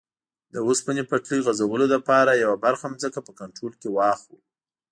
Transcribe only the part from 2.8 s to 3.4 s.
ځمکه په